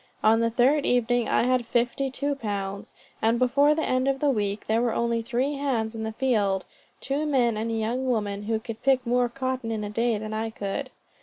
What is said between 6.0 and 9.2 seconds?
the field two men and a young woman who could pick